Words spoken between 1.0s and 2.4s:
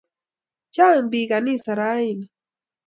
piik ganisa raini